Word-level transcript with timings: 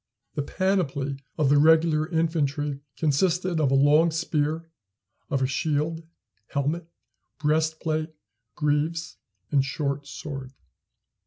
The 0.33 0.41
panoply 0.41 1.17
of 1.37 1.49
the 1.51 1.59
regular 1.59 2.07
infantry 2.09 2.79
consisted 2.97 3.59
of 3.59 3.69
a 3.69 3.75
long 3.75 4.09
spear, 4.09 4.67
of 5.29 5.43
a 5.43 5.45
shield, 5.45 6.01
helmet, 6.47 6.87
breastplate, 7.37 8.09
greaves, 8.55 9.17
and 9.51 9.63
short 9.63 10.07
sword. 10.07 10.53